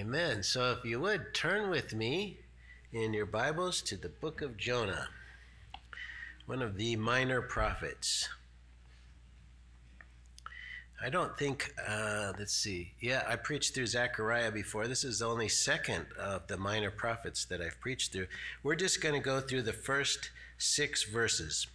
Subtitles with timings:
[0.00, 0.42] Amen.
[0.42, 2.38] So if you would turn with me
[2.90, 5.08] in your Bibles to the book of Jonah,
[6.46, 8.26] one of the minor prophets.
[11.04, 12.92] I don't think, uh, let's see.
[12.98, 14.88] Yeah, I preached through Zechariah before.
[14.88, 18.28] This is the only second of the minor prophets that I've preached through.
[18.62, 21.66] We're just going to go through the first six verses.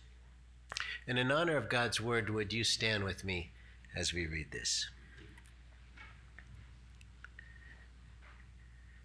[1.08, 3.52] And in honor of God's word, would you stand with me
[3.96, 4.90] as we read this?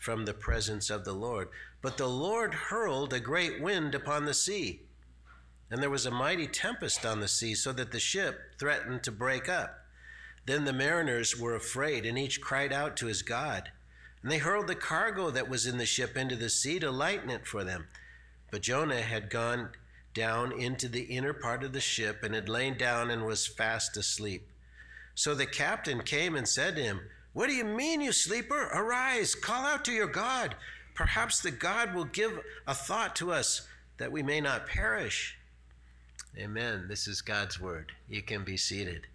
[0.00, 1.48] from the presence of the Lord.
[1.82, 4.80] But the Lord hurled a great wind upon the sea,
[5.70, 9.12] and there was a mighty tempest on the sea, so that the ship threatened to
[9.12, 9.76] break up.
[10.46, 13.70] Then the mariners were afraid, and each cried out to his God.
[14.22, 17.30] And they hurled the cargo that was in the ship into the sea to lighten
[17.30, 17.86] it for them.
[18.50, 19.70] But Jonah had gone
[20.12, 23.96] down into the inner part of the ship and had lain down and was fast
[23.96, 24.48] asleep.
[25.14, 28.68] So the captain came and said to him, What do you mean, you sleeper?
[28.72, 30.56] Arise, call out to your God.
[30.94, 35.36] Perhaps the God will give a thought to us that we may not perish.
[36.36, 36.86] Amen.
[36.88, 37.92] This is God's word.
[38.08, 39.06] You can be seated.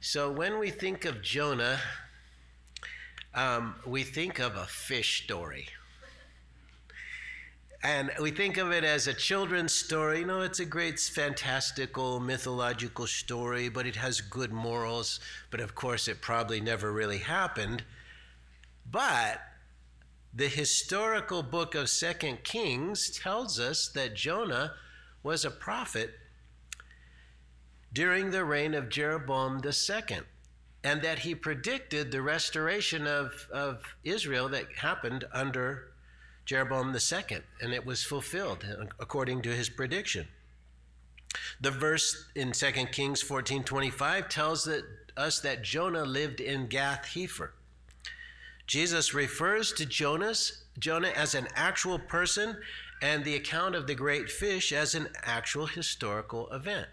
[0.00, 1.80] So, when we think of Jonah,
[3.34, 5.68] um, we think of a fish story.
[7.84, 10.20] And we think of it as a children's story.
[10.20, 15.20] You know, it's a great, fantastical, mythological story, but it has good morals.
[15.50, 17.84] But of course, it probably never really happened.
[18.90, 19.38] But
[20.32, 24.72] the historical book of Second Kings tells us that Jonah
[25.22, 26.14] was a prophet
[27.92, 30.20] during the reign of Jeroboam II,
[30.82, 35.93] and that he predicted the restoration of, of Israel that happened under
[36.44, 38.64] Jeroboam II, and it was fulfilled
[38.98, 40.28] according to his prediction.
[41.60, 44.84] The verse in 2 Kings 14:25 tells that,
[45.16, 47.52] us that Jonah lived in Gath Hepher.
[48.66, 52.60] Jesus refers to Jonas, Jonah as an actual person
[53.02, 56.88] and the account of the great fish as an actual historical event.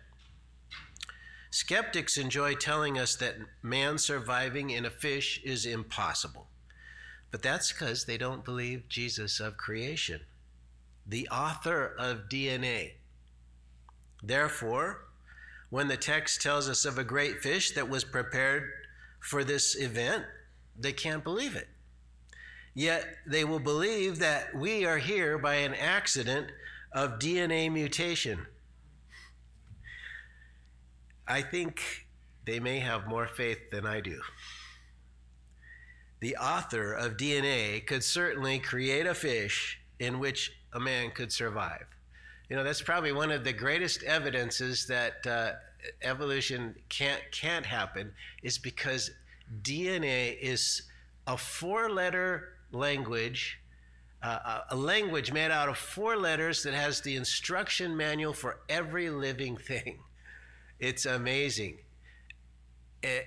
[1.52, 6.48] Skeptics enjoy telling us that man surviving in a fish is impossible.
[7.32, 10.22] But that's because they don't believe Jesus of creation,
[11.08, 12.92] the author of DNA.
[14.22, 15.06] Therefore,
[15.70, 18.70] when the text tells us of a great fish that was prepared
[19.22, 20.26] for this event,
[20.78, 21.70] they can't believe it.
[22.74, 26.52] Yet they will believe that we are here by an accident
[26.94, 28.46] of DNA mutation.
[31.28, 32.08] I think
[32.46, 34.22] they may have more faith than I do.
[36.22, 41.86] The author of DNA could certainly create a fish in which a man could survive.
[42.48, 45.54] You know, that's probably one of the greatest evidences that uh,
[46.04, 49.10] evolution can't, can't happen is because
[49.64, 50.84] DNA is
[51.26, 53.60] a four letter language,
[54.22, 59.10] uh, a language made out of four letters that has the instruction manual for every
[59.10, 60.00] living thing.
[60.80, 61.80] It's amazing.
[63.02, 63.26] It,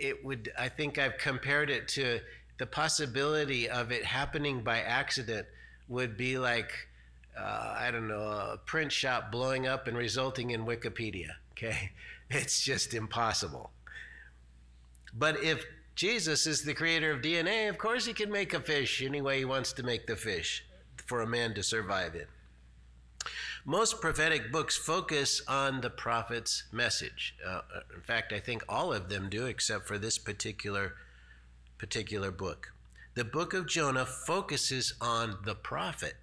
[0.00, 2.20] it would, I think I've compared it to
[2.58, 5.46] the possibility of it happening by accident
[5.88, 6.72] would be like,
[7.38, 11.30] uh, I don't know, a print shop blowing up and resulting in Wikipedia.
[11.52, 11.92] Okay?
[12.32, 13.72] It's just impossible.
[15.12, 15.64] But if
[15.96, 19.38] Jesus is the creator of DNA, of course he can make a fish any way
[19.38, 20.64] he wants to make the fish
[21.06, 22.26] for a man to survive in.
[23.64, 27.34] Most prophetic books focus on the prophet's message.
[27.46, 27.60] Uh,
[27.94, 30.94] in fact, I think all of them do, except for this particular
[31.78, 32.72] particular book.
[33.14, 36.14] The book of Jonah focuses on the prophet.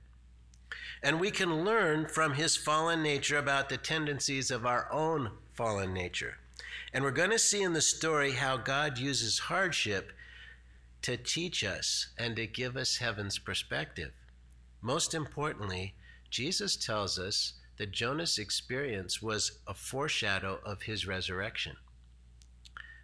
[1.03, 5.93] And we can learn from his fallen nature about the tendencies of our own fallen
[5.93, 6.37] nature.
[6.93, 10.11] And we're going to see in the story how God uses hardship
[11.01, 14.11] to teach us and to give us heaven's perspective.
[14.81, 15.93] Most importantly,
[16.37, 21.75] Jesus tells us that Jonah's experience was a foreshadow of his resurrection.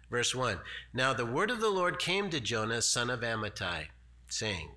[0.08, 0.60] Verse 1
[0.92, 3.86] Now the word of the Lord came to Jonah, son of Amittai,
[4.28, 4.68] saying,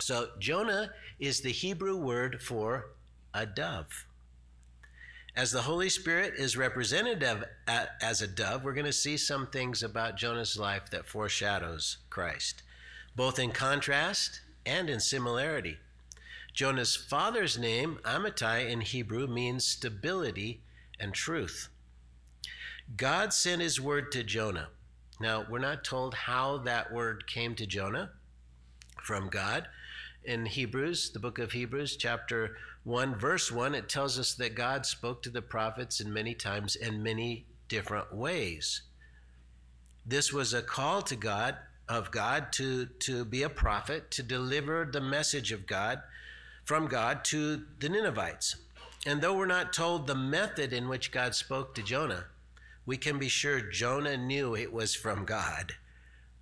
[0.00, 2.86] So Jonah is the Hebrew word for
[3.34, 4.06] a dove.
[5.36, 7.22] As the Holy Spirit is represented
[8.00, 12.62] as a dove, we're going to see some things about Jonah's life that foreshadows Christ,
[13.14, 15.76] both in contrast and in similarity.
[16.58, 20.60] Jonah's father's name, Amittai, in Hebrew means stability
[20.98, 21.68] and truth.
[22.96, 24.70] God sent his word to Jonah.
[25.20, 28.10] Now, we're not told how that word came to Jonah
[29.00, 29.68] from God.
[30.24, 34.84] In Hebrews, the book of Hebrews, chapter 1, verse 1, it tells us that God
[34.84, 38.82] spoke to the prophets in many times in many different ways.
[40.04, 41.54] This was a call to God
[41.88, 46.02] of God to, to be a prophet, to deliver the message of God
[46.68, 48.56] from God to the Ninevites.
[49.06, 52.26] And though we're not told the method in which God spoke to Jonah,
[52.84, 55.76] we can be sure Jonah knew it was from God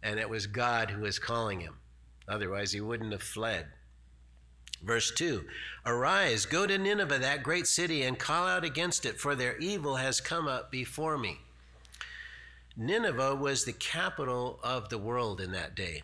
[0.02, 1.76] and it was God who was calling him.
[2.26, 3.66] Otherwise, he wouldn't have fled.
[4.82, 5.44] Verse 2
[5.86, 9.94] Arise, go to Nineveh, that great city, and call out against it, for their evil
[9.94, 11.38] has come up before me.
[12.76, 16.02] Nineveh was the capital of the world in that day.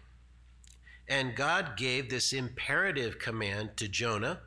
[1.09, 4.41] And God gave this imperative command to Jonah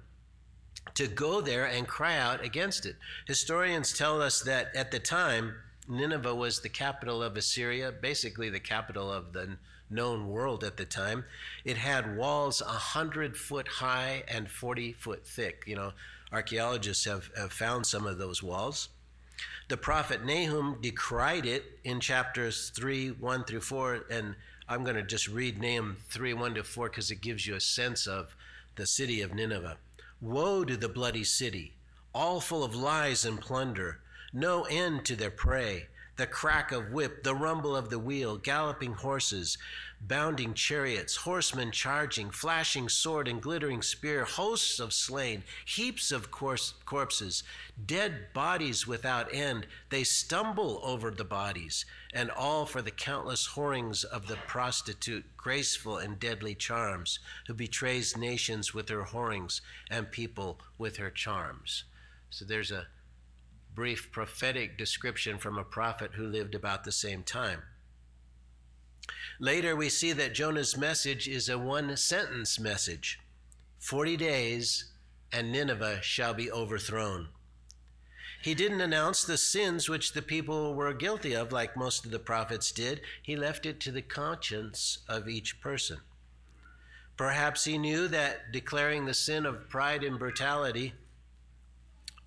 [0.93, 2.95] to go there and cry out against it.
[3.27, 5.55] Historians tell us that at the time,
[5.87, 9.57] Nineveh was the capital of Assyria, basically the capital of the
[9.89, 11.25] known world at the time.
[11.63, 15.63] It had walls 100 foot high and 40 foot thick.
[15.67, 15.93] You know,
[16.31, 18.89] archaeologists have, have found some of those walls.
[19.67, 24.05] The prophet Nahum decried it in chapters 3, 1 through 4.
[24.09, 24.35] And
[24.67, 27.61] I'm going to just read Nahum 3, 1 to 4 because it gives you a
[27.61, 28.35] sense of
[28.75, 29.77] the city of Nineveh.
[30.19, 31.73] Woe to the bloody city,
[32.13, 33.99] all full of lies and plunder,
[34.33, 38.93] no end to their prey the crack of whip, the rumble of the wheel, galloping
[38.93, 39.57] horses,
[39.99, 47.43] bounding chariots, horsemen charging, flashing sword and glittering spear, hosts of slain, heaps of corpses,
[47.85, 49.65] dead bodies without end.
[49.89, 55.97] They stumble over the bodies, and all for the countless whorings of the prostitute, graceful
[55.97, 61.83] and deadly charms, who betrays nations with her whorings and people with her charms.
[62.29, 62.87] So there's a
[63.75, 67.61] brief prophetic description from a prophet who lived about the same time.
[69.39, 73.19] Later, we see that Jonah's message is a one sentence message
[73.79, 74.85] 40 days,
[75.31, 77.27] and Nineveh shall be overthrown.
[78.41, 82.19] He didn't announce the sins which the people were guilty of, like most of the
[82.19, 83.01] prophets did.
[83.21, 85.97] He left it to the conscience of each person.
[87.17, 90.93] Perhaps he knew that declaring the sin of pride and brutality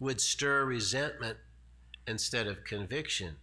[0.01, 1.37] would stir resentment
[2.07, 3.37] instead of conviction.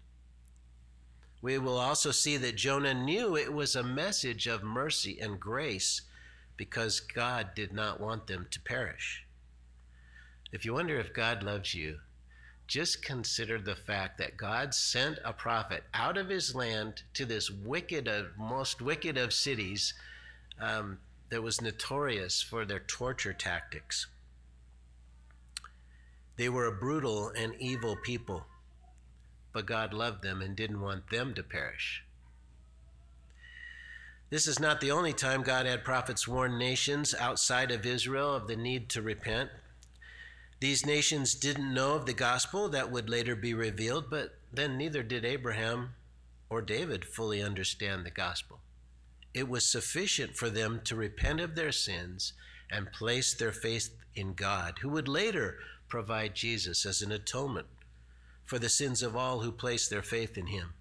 [1.42, 6.02] We will also see that Jonah knew it was a message of mercy and grace
[6.58, 9.26] because God did not want them to perish.
[10.52, 12.00] If you wonder if God loves you,
[12.68, 17.52] just consider the fact that God sent a prophet out of his land to this
[17.52, 19.94] wicked, of, most wicked of cities
[20.60, 20.98] um,
[21.30, 24.08] that was notorious for their torture tactics.
[26.38, 28.46] They were a brutal and evil people,
[29.54, 32.04] but God loved them and didn't want them to perish.
[34.30, 38.48] This is not the only time God had prophets warn nations outside of Israel of
[38.48, 39.50] the need to repent.
[40.60, 45.04] These nations didn't know of the gospel that would later be revealed, but then neither
[45.04, 45.92] did Abraham
[46.50, 48.60] or David fully understand the gospel.
[49.34, 52.34] It was sufficient for them to repent of their sins
[52.72, 57.68] and place their faith in God, who would later provide Jesus as an atonement
[58.44, 60.74] for the sins of all who place their faith in him.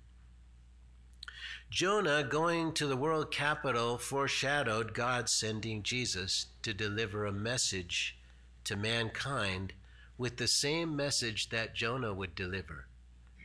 [1.70, 8.16] Jonah going to the world capital foreshadowed God sending Jesus to deliver a message
[8.64, 9.72] to mankind
[10.16, 12.86] with the same message that Jonah would deliver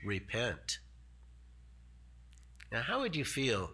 [0.06, 0.80] repent.
[2.72, 3.72] Now, how would you feel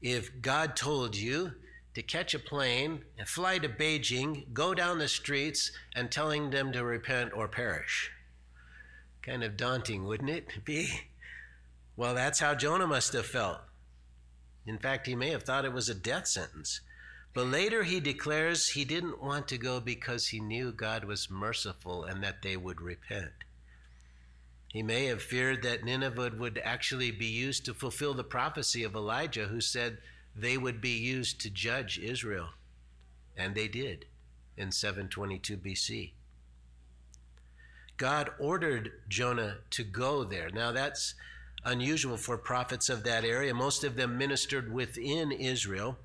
[0.00, 1.54] if God told you
[1.98, 6.70] to catch a plane and fly to Beijing, go down the streets, and telling them
[6.70, 8.12] to repent or perish.
[9.20, 10.88] Kind of daunting, wouldn't it be?
[11.96, 13.58] Well, that's how Jonah must have felt.
[14.64, 16.80] In fact, he may have thought it was a death sentence.
[17.34, 22.04] But later he declares he didn't want to go because he knew God was merciful
[22.04, 23.32] and that they would repent.
[24.68, 28.94] He may have feared that Nineveh would actually be used to fulfill the prophecy of
[28.94, 29.98] Elijah, who said,
[30.40, 32.50] they would be used to judge Israel.
[33.36, 34.06] And they did
[34.56, 36.12] in 722 BC.
[37.96, 40.50] God ordered Jonah to go there.
[40.50, 41.14] Now, that's
[41.64, 43.52] unusual for prophets of that area.
[43.52, 45.98] Most of them ministered within Israel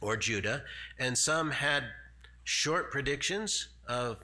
[0.00, 0.62] or Judah,
[0.98, 1.84] and some had
[2.44, 4.18] short predictions of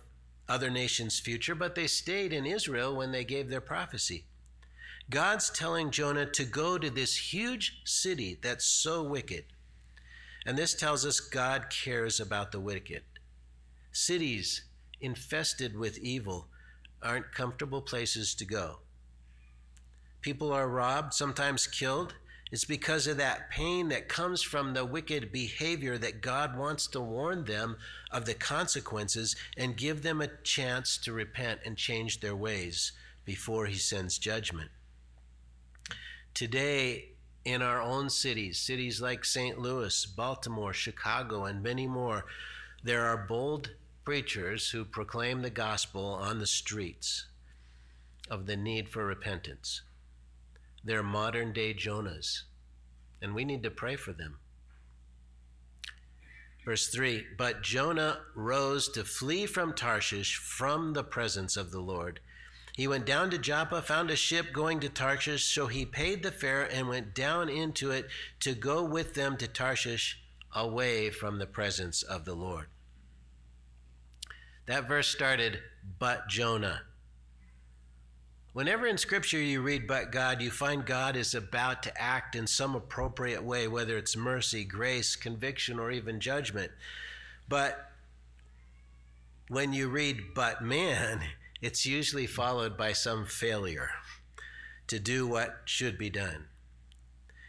[0.49, 4.27] other nations' future, but they stayed in Israel when they gave their prophecy.
[5.12, 9.45] God's telling Jonah to go to this huge city that's so wicked
[10.47, 13.02] And this tells us God cares about the wicked.
[13.92, 14.64] Cities
[15.00, 16.49] infested with evil
[17.02, 18.81] aren't comfortable places to go.
[20.23, 22.14] People are robbed, sometimes killed.
[22.52, 27.00] It's because of that pain that comes from the wicked behavior that God wants to
[27.00, 27.76] warn them
[28.11, 32.92] of the consequences and give them a chance to repent and change their ways
[33.26, 34.71] before He sends judgment.
[36.35, 37.11] Today,
[37.45, 39.59] in our own cities, cities like St.
[39.59, 42.25] Louis, Baltimore, Chicago, and many more,
[42.83, 43.71] there are bold
[44.05, 47.27] preachers who proclaim the gospel on the streets
[48.31, 49.83] of the need for repentance.
[50.83, 52.43] They're modern day Jonahs,
[53.21, 54.39] and we need to pray for them.
[56.65, 62.21] Verse 3 But Jonah rose to flee from Tarshish from the presence of the Lord.
[62.75, 66.33] He went down to Joppa, found a ship going to Tarshish, so he paid the
[66.33, 68.09] fare and went down into it
[68.41, 70.19] to go with them to Tarshish
[70.55, 72.67] away from the presence of the Lord.
[74.67, 75.59] That verse started,
[75.99, 76.83] but Jonah.
[78.55, 82.47] Whenever in Scripture you read but God, you find God is about to act in
[82.47, 86.71] some appropriate way, whether it's mercy, grace, conviction, or even judgment.
[87.49, 87.91] But
[89.49, 91.23] when you read but man,
[91.62, 93.90] it's usually followed by some failure
[94.88, 96.47] to do what should be done.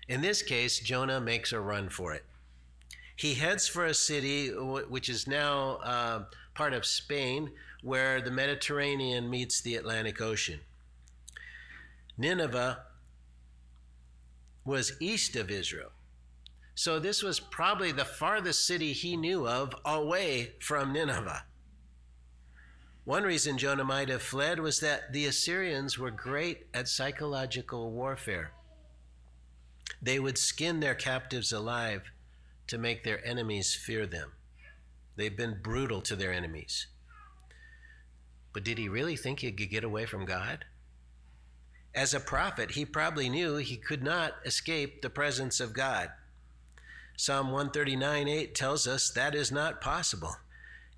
[0.08, 2.24] In this case, Jonah makes a run for it.
[3.16, 7.52] He heads for a city which is now uh, part of Spain,
[7.82, 10.60] where the Mediterranean meets the Atlantic Ocean.
[12.18, 12.84] Nineveh
[14.64, 15.92] was east of Israel.
[16.76, 21.46] So this was probably the farthest city he knew of away from Nineveh.
[23.06, 28.54] One reason Jonah might have fled was that the Assyrians were great at psychological warfare.
[30.02, 32.04] They would skin their captives alive
[32.68, 34.32] to make their enemies fear them.
[35.18, 36.88] They've been brutal to their enemies.
[38.54, 40.66] But did he really think he could get away from God?
[41.94, 46.10] As a prophet, he probably knew he could not escape the presence of God.
[47.18, 50.38] Psalm 139 8 tells us that is not possible.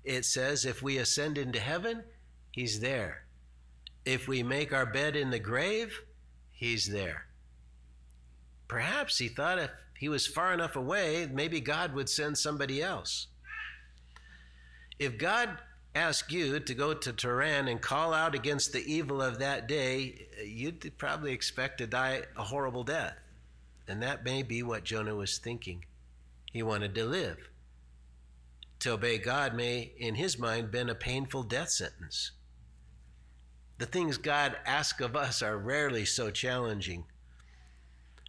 [0.06, 2.04] It says, If we ascend into heaven,
[2.52, 3.24] he's there.
[4.04, 6.00] If we make our bed in the grave,
[6.52, 7.26] he's there.
[8.68, 13.26] Perhaps he thought if he was far enough away, maybe God would send somebody else.
[15.00, 15.58] If God
[15.96, 20.28] asked you to go to Tehran and call out against the evil of that day,
[20.44, 23.16] you'd probably expect to die a horrible death.
[23.88, 25.84] And that may be what Jonah was thinking.
[26.52, 27.38] He wanted to live.
[28.80, 32.32] To obey God may, in his mind, been a painful death sentence.
[33.78, 37.04] The things God asks of us are rarely so challenging.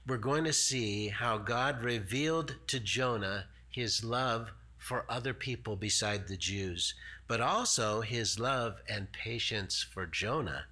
[0.06, 6.28] We're going to see how God revealed to Jonah his love for other people beside
[6.28, 6.94] the Jews,
[7.28, 10.66] but also his love and patience for Jonah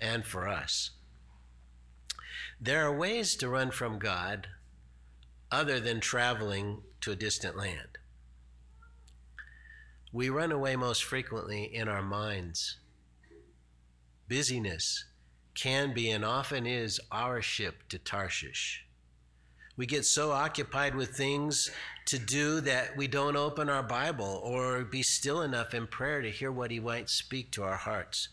[0.00, 0.90] and for us.
[2.60, 4.48] There are ways to run from God
[5.50, 7.91] other than traveling to a distant land.
[10.12, 12.76] We run away most frequently in our minds.
[14.28, 15.06] Busyness
[15.54, 18.84] can be and often is our ship to Tarshish.
[19.76, 21.70] We get so occupied with things
[22.06, 26.30] to do that we don't open our Bible or be still enough in prayer to
[26.30, 28.28] hear what He might speak to our hearts.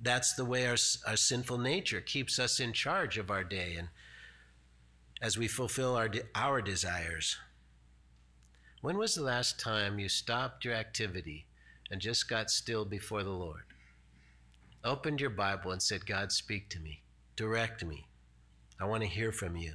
[0.00, 0.76] That's the way our,
[1.06, 3.88] our sinful nature keeps us in charge of our day and
[5.20, 7.36] as we fulfill our, our desires.
[8.86, 11.44] When was the last time you stopped your activity
[11.90, 13.64] and just got still before the Lord?
[14.84, 17.02] Opened your Bible and said, God, speak to me,
[17.34, 18.06] direct me.
[18.78, 19.74] I want to hear from you.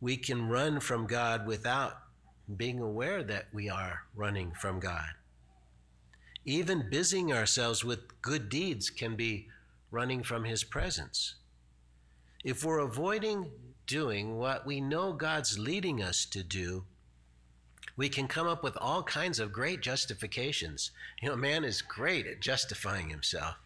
[0.00, 1.98] we can run from God without
[2.56, 5.14] being aware that we are running from God.
[6.44, 9.48] Even busying ourselves with good deeds can be
[9.90, 11.34] running from His presence.
[12.44, 13.50] If we're avoiding
[13.86, 16.84] doing what we know God's leading us to do,
[17.96, 20.90] we can come up with all kinds of great justifications.
[21.22, 23.56] You know, man is great at justifying himself.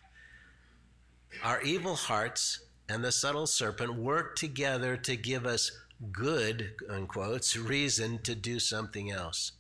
[1.43, 5.73] Our evil hearts and the subtle serpent work together to give us
[6.13, 9.53] good, unquotes, reason to do something else.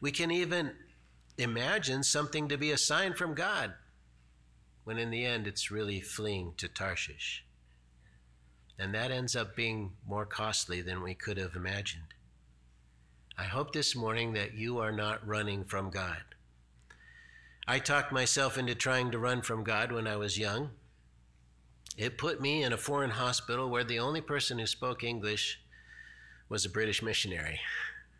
[0.00, 0.72] We can even
[1.38, 3.74] imagine something to be a sign from God,
[4.84, 7.44] when in the end it's really fleeing to Tarshish.
[8.78, 12.14] And that ends up being more costly than we could have imagined.
[13.36, 16.22] I hope this morning that you are not running from God.
[17.66, 20.70] I talked myself into trying to run from God when I was young.
[21.96, 25.60] It put me in a foreign hospital where the only person who spoke English
[26.48, 27.60] was a British missionary.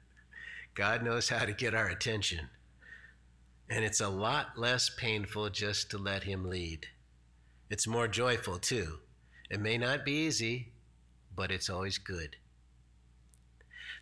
[0.75, 2.49] God knows how to get our attention.
[3.69, 6.87] And it's a lot less painful just to let Him lead.
[7.71, 8.99] It's more joyful, too.
[9.51, 10.73] It may not be easy,
[11.35, 12.37] but it's always good.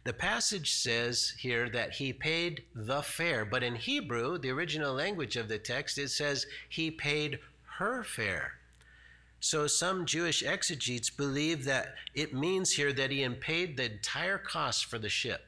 [0.04, 5.36] The passage says here that he paid the fare, but in Hebrew, the original language
[5.36, 7.38] of the text, it says he paid
[7.78, 8.54] her fare.
[9.38, 14.86] So some Jewish exegetes believe that it means here that he paid the entire cost
[14.86, 15.46] for the ship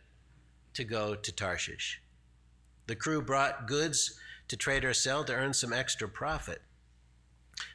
[0.74, 2.00] to go to Tarshish.
[2.86, 6.60] The crew brought goods to trade or sell to earn some extra profit.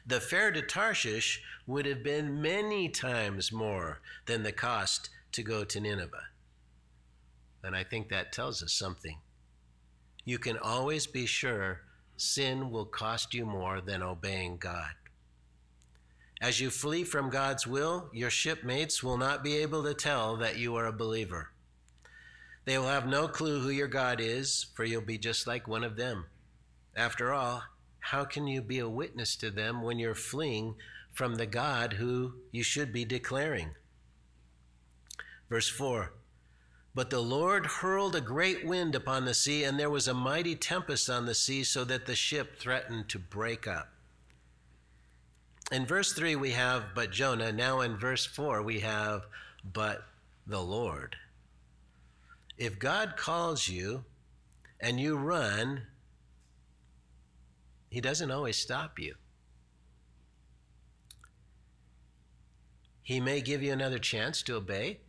[0.06, 5.64] The fare to Tarshish would have been many times more than the cost to go
[5.64, 6.28] to Nineveh.
[7.62, 9.18] And I think that tells us something.
[10.24, 11.82] You can always be sure
[12.16, 14.92] sin will cost you more than obeying God.
[16.40, 20.58] As you flee from God's will, your shipmates will not be able to tell that
[20.58, 21.50] you are a believer.
[22.64, 25.84] They will have no clue who your God is, for you'll be just like one
[25.84, 26.26] of them.
[26.96, 27.62] After all,
[28.00, 30.74] how can you be a witness to them when you're fleeing
[31.12, 33.70] from the God who you should be declaring?
[35.48, 36.12] Verse 4
[36.94, 40.56] but the Lord hurled a great wind upon the sea, and there was a mighty
[40.56, 43.88] tempest on the sea, so that the ship threatened to break up.
[45.70, 47.52] In verse 3, we have, but Jonah.
[47.52, 49.26] Now in verse 4, we have,
[49.72, 50.02] but
[50.46, 51.14] the Lord.
[52.58, 54.04] If God calls you
[54.80, 55.82] and you run,
[57.90, 59.16] He doesn't always stop you.
[63.02, 65.00] He may give you another chance to obey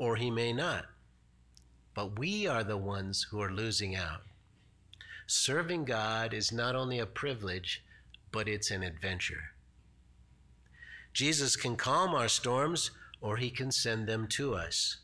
[0.00, 0.86] or he may not.
[1.94, 4.22] But we are the ones who are losing out.
[5.26, 7.84] Serving God is not only a privilege,
[8.32, 9.52] but it's an adventure.
[11.12, 14.96] Jesus can calm our storms, or he can send them to us.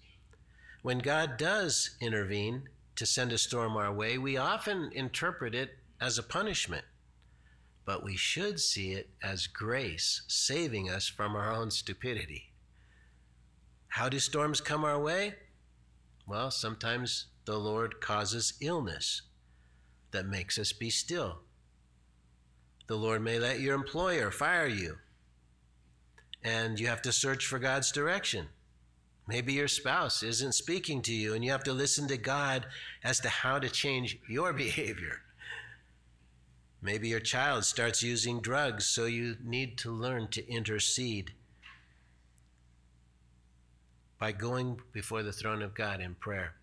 [0.80, 2.62] When God does intervene
[2.94, 6.84] to send a storm our way, we often interpret it as a punishment,
[7.84, 12.52] but we should see it as grace saving us from our own stupidity.
[13.88, 15.34] How do storms come our way?
[16.26, 19.22] Well, sometimes the Lord causes illness
[20.10, 21.38] that makes us be still.
[22.88, 24.96] The Lord may let your employer fire you,
[26.44, 28.48] and you have to search for God's direction.
[29.28, 32.66] Maybe your spouse isn't speaking to you, and you have to listen to God
[33.02, 35.22] as to how to change your behavior.
[36.82, 41.32] Maybe your child starts using drugs, so you need to learn to intercede
[44.18, 46.54] by going before the throne of God in prayer.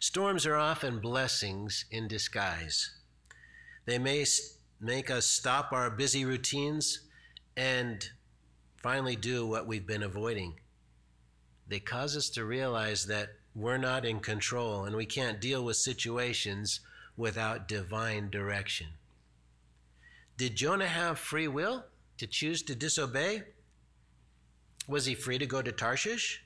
[0.00, 2.90] Storms are often blessings in disguise.
[3.84, 4.24] They may
[4.80, 7.00] make us stop our busy routines
[7.56, 8.08] and
[8.76, 10.54] finally do what we've been avoiding.
[11.66, 15.76] They cause us to realize that we're not in control and we can't deal with
[15.76, 16.80] situations
[17.18, 18.86] without divine direction.
[20.38, 21.84] Did Jonah have free will
[22.16, 23.42] to choose to disobey?
[24.86, 26.44] Was he free to go to Tarshish?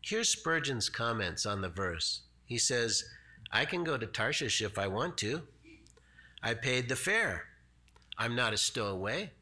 [0.00, 2.22] Here's Spurgeon's comments on the verse.
[2.46, 3.04] He says,
[3.50, 5.42] I can go to Tarshish if I want to.
[6.40, 7.46] I paid the fare.
[8.16, 9.32] I'm not a stowaway.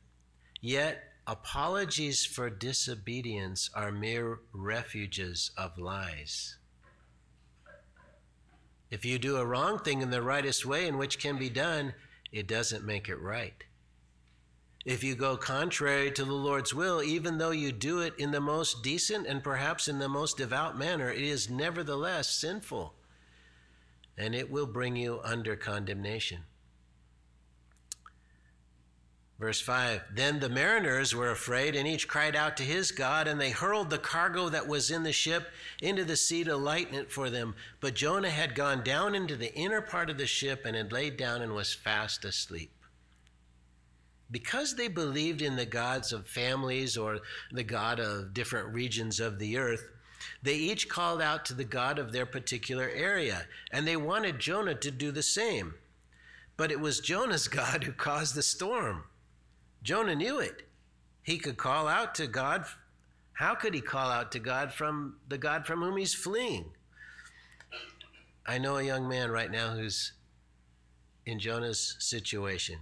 [0.62, 6.56] Yet, apologies for disobedience are mere refuges of lies.
[8.92, 11.94] If you do a wrong thing in the rightest way in which can be done,
[12.30, 13.64] it doesn't make it right.
[14.84, 18.40] If you go contrary to the Lord's will, even though you do it in the
[18.40, 22.92] most decent and perhaps in the most devout manner, it is nevertheless sinful
[24.18, 26.40] and it will bring you under condemnation.
[29.42, 33.40] Verse 5 Then the mariners were afraid, and each cried out to his God, and
[33.40, 35.48] they hurled the cargo that was in the ship
[35.80, 37.56] into the sea to lighten it for them.
[37.80, 41.16] But Jonah had gone down into the inner part of the ship and had laid
[41.16, 42.70] down and was fast asleep
[44.30, 47.18] because they believed in the gods of families or
[47.50, 49.90] the God of different regions of the earth,
[50.40, 54.76] they each called out to the God of their particular area, and they wanted Jonah
[54.76, 55.74] to do the same.
[56.56, 59.02] But it was Jonah's God who caused the storm.
[59.82, 60.68] Jonah knew it.
[61.22, 62.64] He could call out to God.
[63.34, 66.72] How could he call out to God from the God from whom he's fleeing?
[68.46, 70.12] I know a young man right now who's
[71.26, 72.78] in Jonah's situation.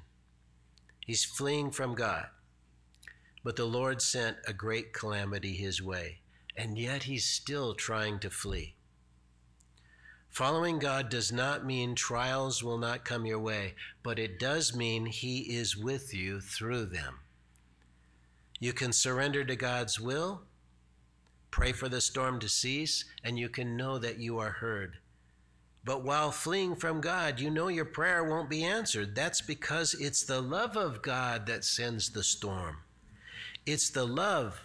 [1.06, 2.26] He's fleeing from God.
[3.42, 6.20] But the Lord sent a great calamity his way,
[6.56, 8.74] and yet he's still trying to flee.
[10.30, 15.06] Following God does not mean trials will not come your way, but it does mean
[15.06, 17.18] he is with you through them.
[18.60, 20.42] You can surrender to God's will,
[21.50, 24.98] pray for the storm to cease, and you can know that you are heard.
[25.84, 29.16] But while fleeing from God, you know your prayer won't be answered.
[29.16, 32.76] That's because it's the love of God that sends the storm.
[33.66, 34.60] It's the love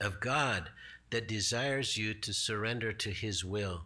[0.00, 0.70] of God
[1.10, 3.82] that desires you to surrender to His will,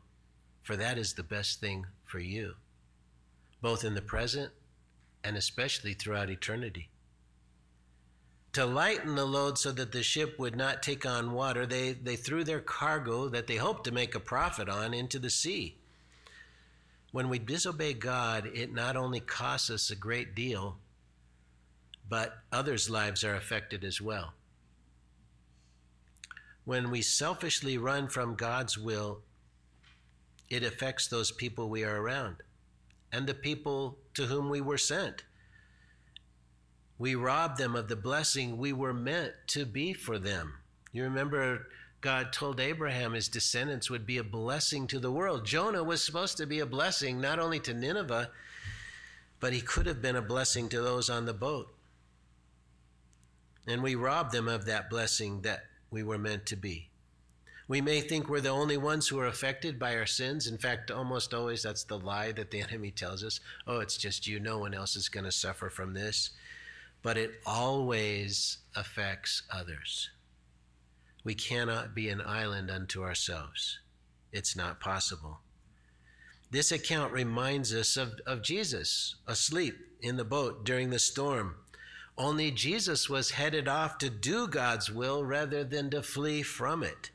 [0.63, 2.55] for that is the best thing for you,
[3.61, 4.53] both in the present
[5.25, 6.89] and especially throughout eternity.
[8.55, 12.17] To lighten the load so that the ship would not take on water, they, they
[12.17, 15.77] threw their cargo that they hoped to make a profit on into the sea.
[17.13, 20.77] When we disobey God, it not only costs us a great deal,
[22.09, 24.35] but others' lives are affected as well.
[26.65, 29.23] When we selfishly run from God's will,
[30.49, 32.37] it affects those people we are around
[33.13, 35.25] and the people to whom we were sent.
[36.99, 40.55] We rob them of the blessing we were meant to be for them.
[40.93, 41.67] You remember
[42.01, 45.47] God told Abraham his descendants would be a blessing to the world.
[45.47, 48.31] Jonah was supposed to be a blessing not only to Nineveh,
[49.41, 51.75] but he could have been a blessing to those on the boat.
[53.67, 56.89] And we robbed them of that blessing that we were meant to be.
[57.69, 60.47] We may think we're the only ones who are affected by our sins.
[60.47, 63.39] In fact, almost always that's the lie that the enemy tells us.
[63.67, 64.41] Oh, it's just you.
[64.41, 66.31] No one else is going to suffer from this.
[67.03, 70.11] But it always affects others.
[71.25, 73.79] We cannot be an island unto ourselves.
[74.33, 75.41] It's not possible.
[76.51, 81.57] This account reminds us of, of Jesus asleep in the boat during the storm.
[82.19, 87.11] Only Jesus was headed off to do God's will rather than to flee from it.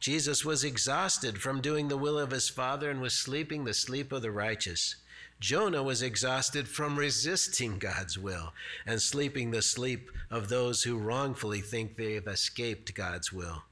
[0.00, 4.12] Jesus was exhausted from doing the will of his Father and was sleeping the sleep
[4.12, 4.96] of the righteous.
[5.40, 8.52] Jonah was exhausted from resisting God's will
[8.86, 13.64] and sleeping the sleep of those who wrongfully think they have escaped God's will.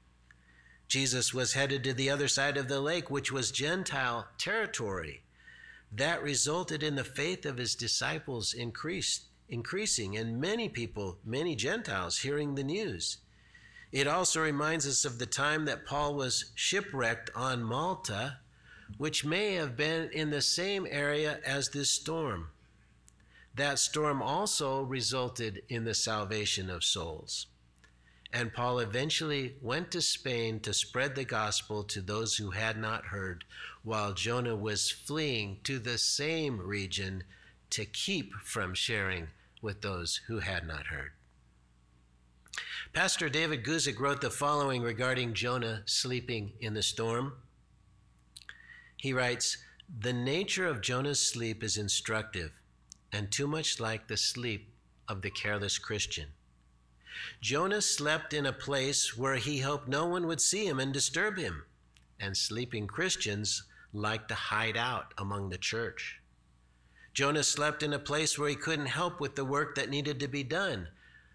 [0.87, 5.23] Jesus was headed to the other side of the lake, which was Gentile territory.
[5.91, 12.19] That resulted in the faith of his disciples increased, increasing, and many people, many Gentiles,
[12.19, 13.17] hearing the news.
[13.91, 18.39] It also reminds us of the time that Paul was shipwrecked on Malta,
[18.97, 22.49] which may have been in the same area as this storm.
[23.55, 27.47] That storm also resulted in the salvation of souls.
[28.33, 33.05] And Paul eventually went to Spain to spread the gospel to those who had not
[33.05, 33.45] heard,
[33.83, 37.23] while Jonah was fleeing to the same region
[37.69, 39.29] to keep from sharing
[39.61, 41.11] with those who had not heard.
[42.93, 47.33] Pastor David Guzik wrote the following regarding Jonah sleeping in the storm.
[48.95, 49.57] He writes,
[49.99, 52.51] The nature of Jonah's sleep is instructive
[53.11, 54.73] and too much like the sleep
[55.07, 56.27] of the careless Christian.
[57.41, 61.37] Jonah slept in a place where he hoped no one would see him and disturb
[61.37, 61.63] him,
[62.19, 66.19] and sleeping Christians like to hide out among the church.
[67.17, 70.27] Jonah slept in a place where he couldn't help with the work that needed to
[70.27, 70.89] be done.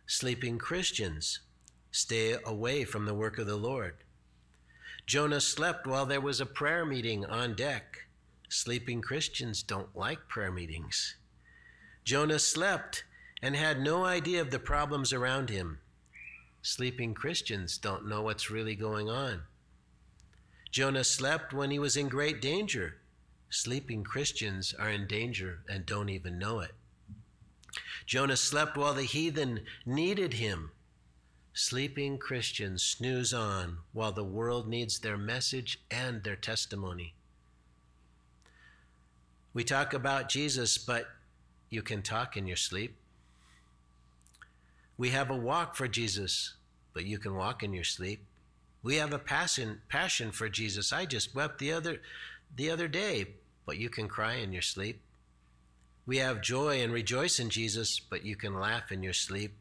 [0.07, 1.41] Sleeping Christians
[1.91, 3.97] stay away from the work of the Lord.
[5.07, 8.07] Jonah slept while there was a prayer meeting on deck.
[8.49, 11.17] Sleeping Christians don't like prayer meetings.
[12.05, 13.03] Jonah slept
[13.43, 15.81] and had no idea of the problems around him.
[16.63, 19.43] Sleeping Christians don't know what's really going on.
[20.71, 22.99] Jonah slept when he was in great danger.
[23.55, 26.73] Sleeping Christians are in danger and don't even know it.
[28.07, 30.71] Jonah slept while the heathen needed him.
[31.53, 37.13] Sleeping Christians snooze on while the world needs their message and their testimony.
[39.53, 41.09] We talk about Jesus, but
[41.69, 42.97] you can talk in your sleep.
[44.97, 46.55] We have a walk for Jesus,
[46.95, 48.25] but you can walk in your sleep.
[48.83, 50.91] We have a passion passion for Jesus.
[50.91, 52.01] I just wept the other
[52.57, 53.27] the other day,
[53.67, 55.01] but you can cry in your sleep.
[56.05, 59.55] We have joy and rejoice in Jesus, but you can laugh in your sleep.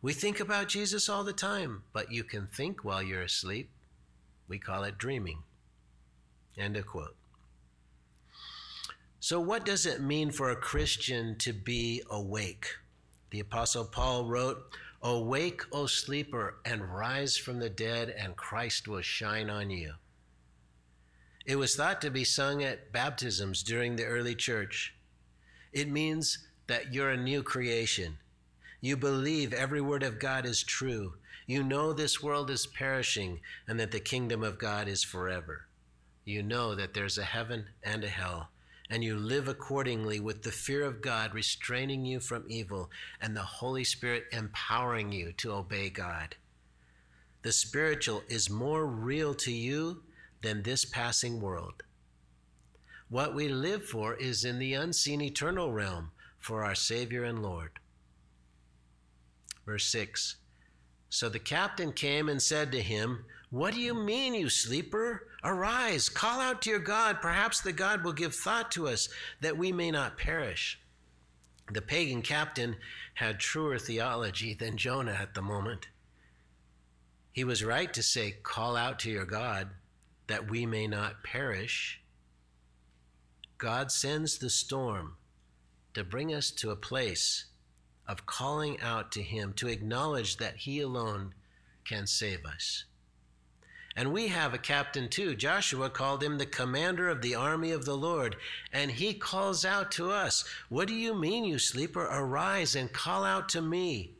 [0.00, 3.70] We think about Jesus all the time, but you can think while you're asleep.
[4.48, 5.38] We call it dreaming.
[6.58, 7.16] End of quote.
[9.20, 12.66] So, what does it mean for a Christian to be awake?
[13.30, 14.58] The Apostle Paul wrote,
[15.00, 19.94] Awake, O sleeper, and rise from the dead, and Christ will shine on you.
[21.44, 24.94] It was thought to be sung at baptisms during the early church.
[25.72, 28.18] It means that you're a new creation.
[28.80, 31.14] You believe every word of God is true.
[31.46, 35.66] You know this world is perishing and that the kingdom of God is forever.
[36.24, 38.50] You know that there's a heaven and a hell,
[38.88, 43.42] and you live accordingly with the fear of God restraining you from evil and the
[43.42, 46.36] Holy Spirit empowering you to obey God.
[47.42, 50.02] The spiritual is more real to you
[50.42, 51.82] than this passing world.
[53.08, 57.72] What we live for is in the unseen eternal realm for our Savior and Lord.
[59.66, 60.36] Verse 6
[61.08, 65.28] So the captain came and said to him, What do you mean, you sleeper?
[65.44, 67.20] Arise, call out to your God.
[67.20, 69.08] Perhaps the God will give thought to us
[69.40, 70.80] that we may not perish.
[71.70, 72.76] The pagan captain
[73.14, 75.88] had truer theology than Jonah at the moment.
[77.30, 79.70] He was right to say, Call out to your God
[80.32, 82.00] that we may not perish.
[83.58, 85.18] God sends the storm
[85.92, 87.44] to bring us to a place
[88.08, 91.34] of calling out to Him, to acknowledge that He alone
[91.84, 92.84] can save us.
[93.94, 95.34] And we have a captain too.
[95.34, 98.36] Joshua called him the commander of the army of the Lord.
[98.72, 102.08] And he calls out to us, What do you mean, you sleeper?
[102.10, 104.14] Arise and call out to me,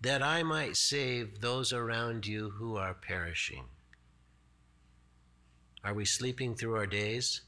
[0.00, 3.64] that I might save those around you who are perishing.
[5.82, 7.40] Are we sleeping through our days?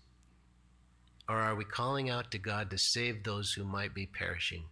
[1.28, 4.64] Or are we calling out to God to save those who might be perishing?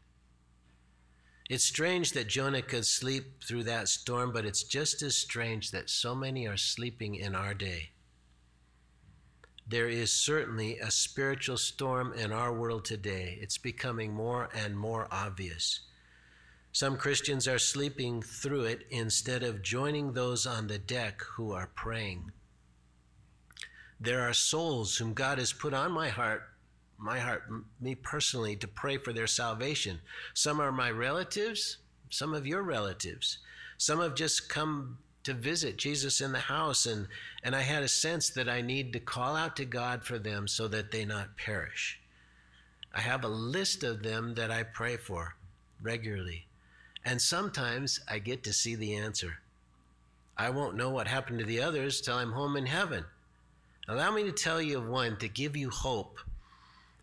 [1.50, 5.90] It's strange that Jonah could sleep through that storm, but it's just as strange that
[5.90, 7.90] so many are sleeping in our day.
[9.66, 13.38] There is certainly a spiritual storm in our world today.
[13.40, 15.80] It's becoming more and more obvious.
[16.72, 21.70] Some Christians are sleeping through it instead of joining those on the deck who are
[21.74, 22.32] praying.
[24.00, 26.50] There are souls whom God has put on my heart
[27.00, 27.44] my heart,
[27.80, 29.98] me personally, to pray for their salvation.
[30.34, 31.78] Some are my relatives,
[32.10, 33.38] some of your relatives.
[33.78, 37.08] Some have just come to visit Jesus in the house, and,
[37.42, 40.46] and I had a sense that I need to call out to God for them
[40.46, 41.98] so that they not perish.
[42.94, 45.36] I have a list of them that I pray for
[45.80, 46.46] regularly,
[47.04, 49.38] and sometimes I get to see the answer.
[50.36, 53.04] I won't know what happened to the others till I'm home in heaven.
[53.88, 56.18] Allow me to tell you of one to give you hope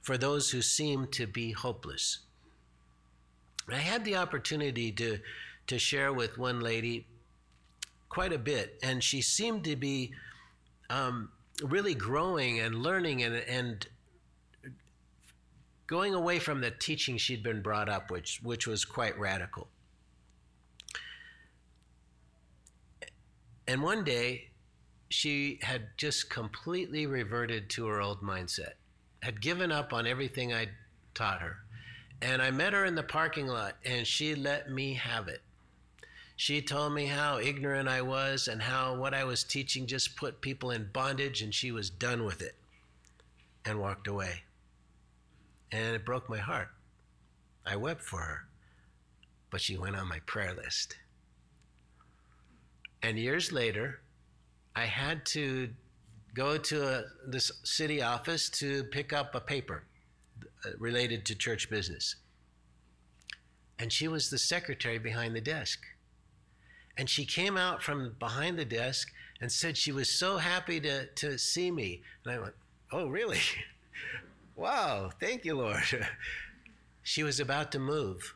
[0.01, 2.19] for those who seem to be hopeless.
[3.69, 5.19] I had the opportunity to,
[5.67, 7.05] to share with one lady
[8.07, 10.13] quite a bit, and she seemed to be
[10.89, 11.29] um,
[11.61, 13.85] really growing and learning and, and
[15.87, 19.67] going away from the teaching she'd been brought up, which, which was quite radical.
[23.67, 24.49] And one day,
[25.09, 28.73] she had just completely reverted to her old mindset
[29.21, 30.69] had given up on everything I'd
[31.13, 31.57] taught her.
[32.21, 35.41] And I met her in the parking lot and she let me have it.
[36.35, 40.41] She told me how ignorant I was and how what I was teaching just put
[40.41, 42.55] people in bondage and she was done with it
[43.65, 44.43] and walked away.
[45.71, 46.69] And it broke my heart.
[47.65, 48.45] I wept for her,
[49.49, 50.95] but she went on my prayer list.
[53.01, 53.99] And years later,
[54.77, 55.69] I had to
[56.35, 59.85] go to a, this city office to pick up a paper
[60.63, 62.15] uh, related to church business.
[63.79, 65.79] And she was the secretary behind the desk.
[66.95, 69.11] And she came out from behind the desk
[69.41, 72.03] and said she was so happy to, to see me.
[72.23, 72.53] And I went,
[72.91, 73.41] Oh, really?
[74.55, 75.81] wow, thank you, Lord.
[77.01, 78.35] she was about to move.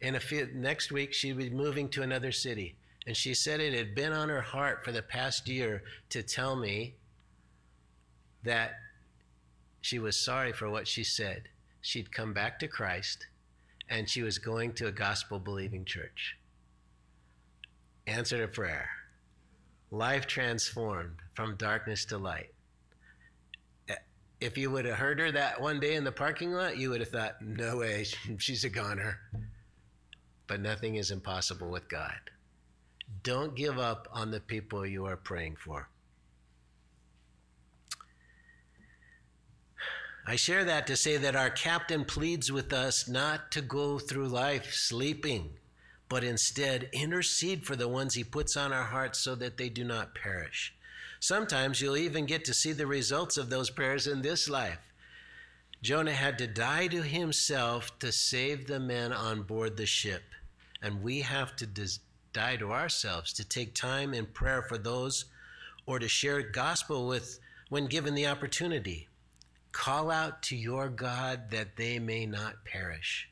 [0.00, 2.76] And a few, next week, she'd be moving to another city.
[3.06, 6.54] And she said it had been on her heart for the past year to tell
[6.54, 6.94] me
[8.44, 8.72] that
[9.80, 11.48] she was sorry for what she said.
[11.80, 13.26] She'd come back to Christ
[13.88, 16.36] and she was going to a gospel believing church.
[18.06, 18.88] Answered a prayer.
[19.90, 22.50] Life transformed from darkness to light.
[24.40, 27.00] If you would have heard her that one day in the parking lot, you would
[27.00, 28.04] have thought, no way,
[28.38, 29.20] she's a goner.
[30.48, 32.18] But nothing is impossible with God.
[33.22, 35.88] Don't give up on the people you are praying for.
[40.26, 44.28] I share that to say that our captain pleads with us not to go through
[44.28, 45.54] life sleeping,
[46.08, 49.82] but instead intercede for the ones he puts on our hearts so that they do
[49.82, 50.74] not perish.
[51.18, 54.78] Sometimes you'll even get to see the results of those prayers in this life.
[55.82, 60.22] Jonah had to die to himself to save the men on board the ship,
[60.80, 61.98] and we have to des-
[62.32, 65.26] die to ourselves, to take time in prayer for those,
[65.86, 69.08] or to share gospel with when given the opportunity.
[69.72, 73.28] Call out to your God that they may not perish.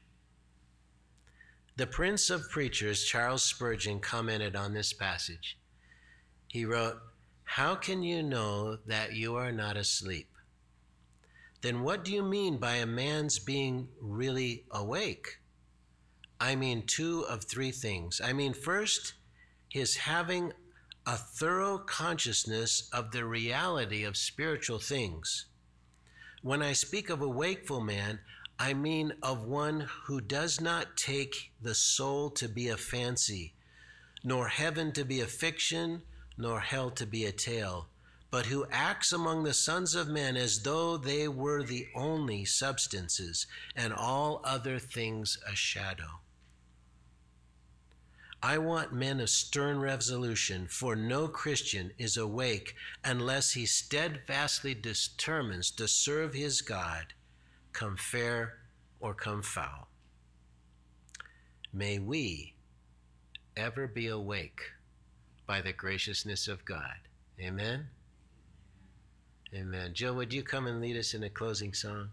[1.76, 5.58] The Prince of Preachers, Charles Spurgeon, commented on this passage.
[6.48, 6.98] He wrote,
[7.44, 10.30] How can you know that you are not asleep?
[11.62, 15.39] then what do you mean by a man's being really awake?
[16.40, 18.18] I mean two of three things.
[18.24, 19.12] I mean, first,
[19.68, 20.54] his having
[21.06, 25.46] a thorough consciousness of the reality of spiritual things.
[26.42, 28.20] When I speak of a wakeful man,
[28.58, 33.52] I mean of one who does not take the soul to be a fancy,
[34.24, 36.02] nor heaven to be a fiction,
[36.38, 37.88] nor hell to be a tale,
[38.30, 43.46] but who acts among the sons of men as though they were the only substances,
[43.76, 46.19] and all other things a shadow.
[48.42, 52.74] I want men of stern resolution, for no Christian is awake
[53.04, 57.12] unless he steadfastly determines to serve his God,
[57.72, 58.58] come fair
[58.98, 59.88] or come foul.
[61.72, 62.54] May we
[63.56, 64.62] ever be awake
[65.46, 66.96] by the graciousness of God.
[67.38, 67.88] Amen.
[69.54, 69.92] Amen.
[69.92, 72.10] Jill, would you come and lead us in a closing song?